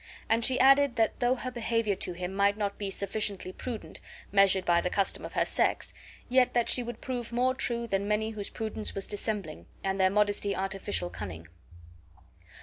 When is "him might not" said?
2.13-2.79